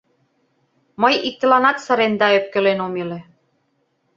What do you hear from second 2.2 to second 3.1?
да ӧпкелен ом